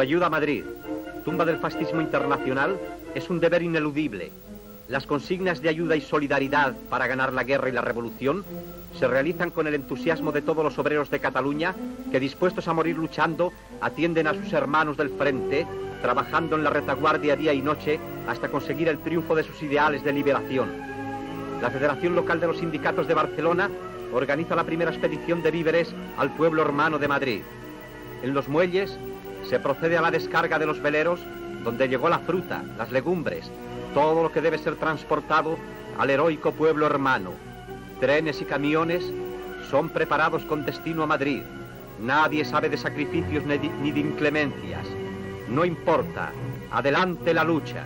Nuestra 0.00 0.14
ayuda 0.14 0.26
a 0.28 0.30
Madrid, 0.30 0.64
tumba 1.26 1.44
del 1.44 1.58
fascismo 1.58 2.00
internacional, 2.00 2.78
es 3.14 3.28
un 3.28 3.38
deber 3.38 3.60
ineludible. 3.62 4.32
Las 4.88 5.06
consignas 5.06 5.60
de 5.60 5.68
ayuda 5.68 5.94
y 5.94 6.00
solidaridad 6.00 6.74
para 6.88 7.06
ganar 7.06 7.34
la 7.34 7.44
guerra 7.44 7.68
y 7.68 7.72
la 7.72 7.82
revolución 7.82 8.42
se 8.98 9.06
realizan 9.06 9.50
con 9.50 9.66
el 9.66 9.74
entusiasmo 9.74 10.32
de 10.32 10.40
todos 10.40 10.64
los 10.64 10.78
obreros 10.78 11.10
de 11.10 11.20
Cataluña 11.20 11.74
que 12.10 12.18
dispuestos 12.18 12.66
a 12.66 12.72
morir 12.72 12.96
luchando 12.96 13.52
atienden 13.82 14.26
a 14.26 14.32
sus 14.32 14.50
hermanos 14.54 14.96
del 14.96 15.10
frente, 15.10 15.66
trabajando 16.00 16.56
en 16.56 16.64
la 16.64 16.70
retaguardia 16.70 17.36
día 17.36 17.52
y 17.52 17.60
noche 17.60 18.00
hasta 18.26 18.48
conseguir 18.48 18.88
el 18.88 19.00
triunfo 19.00 19.34
de 19.34 19.44
sus 19.44 19.62
ideales 19.62 20.02
de 20.02 20.14
liberación. 20.14 20.70
La 21.60 21.68
Federación 21.68 22.14
Local 22.14 22.40
de 22.40 22.46
los 22.46 22.56
Sindicatos 22.56 23.06
de 23.06 23.12
Barcelona 23.12 23.68
organiza 24.14 24.56
la 24.56 24.64
primera 24.64 24.92
expedición 24.92 25.42
de 25.42 25.50
víveres 25.50 25.94
al 26.16 26.34
pueblo 26.36 26.62
hermano 26.62 26.98
de 26.98 27.08
Madrid. 27.08 27.42
En 28.22 28.32
los 28.32 28.48
muelles 28.48 28.98
se 29.50 29.58
procede 29.58 29.98
a 29.98 30.00
la 30.00 30.12
descarga 30.12 30.60
de 30.60 30.66
los 30.66 30.80
veleros 30.80 31.18
donde 31.64 31.88
llegó 31.88 32.08
la 32.08 32.20
fruta, 32.20 32.62
las 32.78 32.92
legumbres, 32.92 33.50
todo 33.92 34.22
lo 34.22 34.30
que 34.30 34.40
debe 34.40 34.58
ser 34.58 34.76
transportado 34.76 35.58
al 35.98 36.08
heroico 36.08 36.52
pueblo 36.52 36.86
hermano. 36.86 37.32
Trenes 37.98 38.40
y 38.40 38.44
camiones 38.44 39.04
son 39.68 39.88
preparados 39.88 40.44
con 40.44 40.64
destino 40.64 41.02
a 41.02 41.08
Madrid. 41.08 41.42
Nadie 42.00 42.44
sabe 42.44 42.68
de 42.68 42.76
sacrificios 42.76 43.44
ni 43.44 43.90
de 43.90 44.00
inclemencias. 44.00 44.86
No 45.48 45.64
importa, 45.64 46.30
adelante 46.70 47.34
la 47.34 47.42
lucha. 47.42 47.84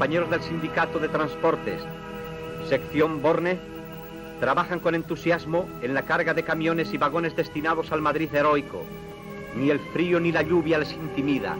Compañeros 0.00 0.30
del 0.30 0.40
Sindicato 0.40 0.98
de 0.98 1.10
Transportes, 1.10 1.82
sección 2.70 3.20
Borne, 3.20 3.58
trabajan 4.40 4.80
con 4.80 4.94
entusiasmo 4.94 5.68
en 5.82 5.92
la 5.92 6.06
carga 6.06 6.32
de 6.32 6.42
camiones 6.42 6.94
y 6.94 6.96
vagones 6.96 7.36
destinados 7.36 7.92
al 7.92 8.00
Madrid 8.00 8.34
heroico. 8.34 8.82
Ni 9.54 9.68
el 9.68 9.78
frío 9.92 10.18
ni 10.18 10.32
la 10.32 10.40
lluvia 10.40 10.78
les 10.78 10.94
intimida. 10.94 11.54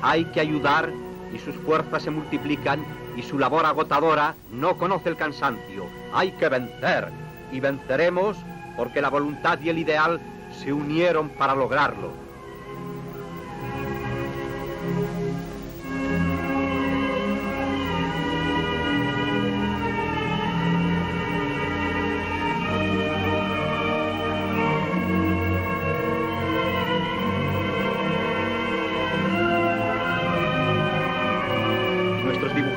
Hay 0.00 0.26
que 0.26 0.38
ayudar 0.38 0.90
y 1.34 1.40
sus 1.40 1.56
fuerzas 1.56 2.04
se 2.04 2.12
multiplican 2.12 2.84
y 3.16 3.22
su 3.22 3.36
labor 3.36 3.66
agotadora 3.66 4.36
no 4.52 4.78
conoce 4.78 5.08
el 5.08 5.16
cansancio. 5.16 5.86
Hay 6.14 6.30
que 6.30 6.48
vencer 6.48 7.08
y 7.50 7.58
venceremos 7.58 8.36
porque 8.76 9.02
la 9.02 9.10
voluntad 9.10 9.58
y 9.60 9.70
el 9.70 9.80
ideal 9.80 10.20
se 10.52 10.72
unieron 10.72 11.30
para 11.30 11.56
lograrlo. 11.56 12.12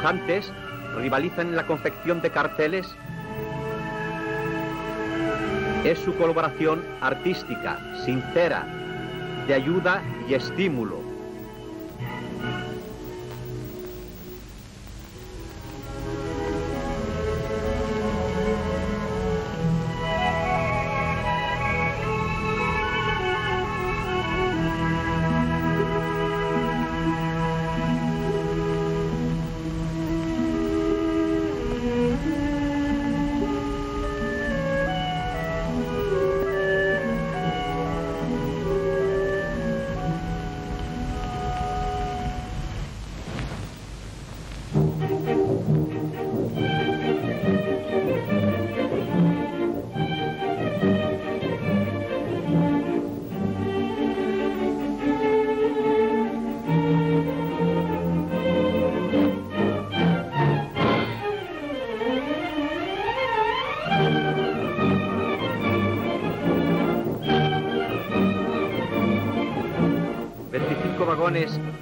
Antes 0.05 0.51
rivalizan 0.97 1.49
en 1.49 1.55
la 1.55 1.67
confección 1.67 2.21
de 2.21 2.29
carteles 2.29 2.95
es 5.83 5.99
su 5.99 6.15
colaboración 6.15 6.83
artística, 7.01 7.77
sincera, 8.03 8.65
de 9.47 9.53
ayuda 9.53 10.01
y 10.27 10.33
estímulo. 10.33 11.04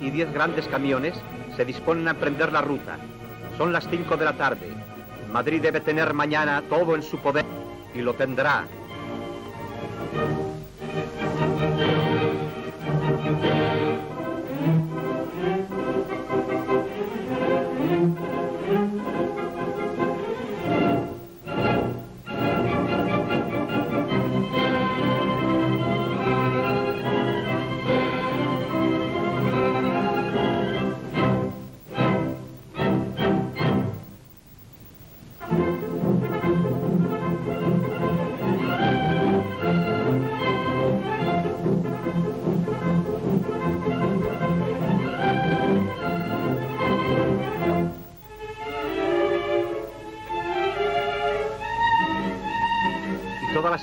Y 0.01 0.09
10 0.09 0.33
grandes 0.33 0.67
camiones 0.67 1.13
se 1.55 1.63
disponen 1.63 2.07
a 2.07 2.11
emprender 2.11 2.51
la 2.51 2.61
ruta. 2.61 2.97
Son 3.57 3.71
las 3.71 3.87
5 3.87 4.17
de 4.17 4.25
la 4.25 4.33
tarde. 4.33 4.73
Madrid 5.31 5.61
debe 5.61 5.79
tener 5.79 6.13
mañana 6.13 6.63
todo 6.69 6.95
en 6.95 7.03
su 7.03 7.19
poder 7.19 7.45
y 7.93 8.01
lo 8.01 8.15
tendrá. 8.15 8.65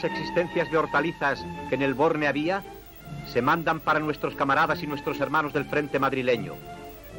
Existencias 0.04 0.70
de 0.70 0.78
hortalizas 0.78 1.44
que 1.68 1.74
en 1.74 1.82
el 1.82 1.94
Borne 1.94 2.26
había 2.26 2.62
se 3.26 3.40
mandan 3.40 3.80
para 3.80 4.00
nuestros 4.00 4.34
camaradas 4.34 4.82
y 4.82 4.86
nuestros 4.86 5.20
hermanos 5.20 5.52
del 5.52 5.64
frente 5.64 5.98
madrileño. 5.98 6.54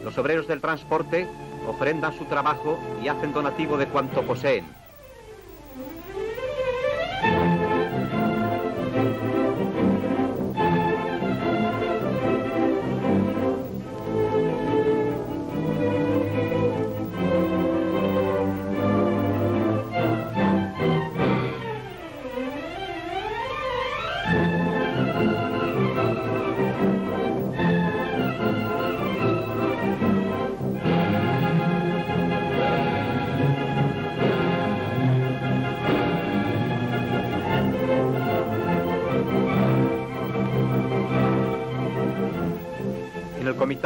Los 0.04 0.18
obreros 0.18 0.48
del 0.48 0.62
transporte 0.62 1.28
ofrendan 1.68 2.18
su 2.18 2.26
trabajo 2.26 2.80
y 3.04 3.08
hacen 3.08 3.34
donativo 3.34 3.78
de 3.78 3.88
cuanto 3.88 4.24
poseen. 4.24 4.81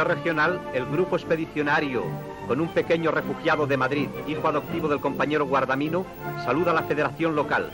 Regional, 0.04 0.60
el 0.74 0.86
grupo 0.86 1.16
expedicionario, 1.16 2.02
con 2.46 2.60
un 2.60 2.68
pequeño 2.68 3.10
refugiado 3.10 3.66
de 3.66 3.76
Madrid, 3.76 4.08
hijo 4.26 4.46
adoptivo 4.46 4.88
del 4.88 5.00
compañero 5.00 5.46
Guardamino, 5.46 6.06
saluda 6.44 6.70
a 6.70 6.74
la 6.74 6.82
federación 6.82 7.34
local. 7.34 7.70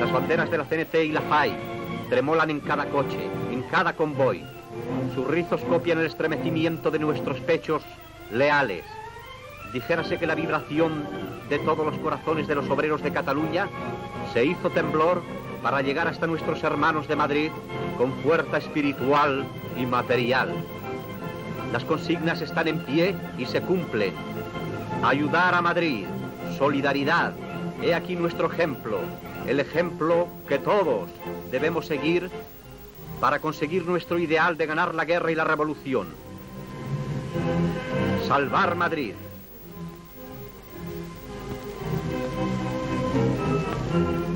Las 0.00 0.12
banderas 0.12 0.50
de 0.50 0.58
la 0.58 0.64
CNT 0.64 0.94
y 1.04 1.12
la 1.12 1.20
FAI 1.22 1.56
tremolan 2.08 2.50
en 2.50 2.60
cada 2.60 2.86
coche, 2.86 3.28
en 3.52 3.62
cada 3.64 3.92
convoy. 3.92 4.44
Sus 5.14 5.26
rizos 5.26 5.60
copian 5.62 5.98
el 5.98 6.06
estremecimiento 6.06 6.90
de 6.90 6.98
nuestros 6.98 7.40
pechos 7.40 7.82
leales. 8.32 8.84
Dijérase 9.72 10.18
que 10.18 10.26
la 10.26 10.34
vibración 10.34 11.04
de 11.48 11.58
todos 11.58 11.84
los 11.84 11.98
corazones 11.98 12.46
de 12.46 12.54
los 12.54 12.68
obreros 12.70 13.02
de 13.02 13.12
Cataluña 13.12 13.68
se 14.32 14.44
hizo 14.44 14.70
temblor 14.70 15.22
para 15.62 15.82
llegar 15.82 16.08
hasta 16.08 16.26
nuestros 16.26 16.62
hermanos 16.62 17.08
de 17.08 17.16
Madrid 17.16 17.50
con 17.96 18.12
fuerza 18.22 18.58
espiritual 18.58 19.46
y 19.76 19.84
material. 19.84 20.54
Las 21.72 21.84
consignas 21.84 22.40
están 22.40 22.68
en 22.68 22.84
pie 22.84 23.14
y 23.36 23.44
se 23.44 23.60
cumplen. 23.60 24.14
Ayudar 25.02 25.54
a 25.54 25.60
Madrid, 25.60 26.06
solidaridad. 26.56 27.32
He 27.82 27.94
aquí 27.94 28.16
nuestro 28.16 28.50
ejemplo, 28.50 29.00
el 29.46 29.60
ejemplo 29.60 30.28
que 30.48 30.58
todos 30.58 31.10
debemos 31.50 31.86
seguir 31.86 32.30
para 33.20 33.38
conseguir 33.38 33.84
nuestro 33.84 34.18
ideal 34.18 34.56
de 34.56 34.66
ganar 34.66 34.94
la 34.94 35.04
guerra 35.04 35.30
y 35.30 35.34
la 35.34 35.44
revolución. 35.44 36.08
Salvar 38.26 38.74
Madrid. 38.74 39.14
Thank 43.90 44.10
you. 44.10 44.27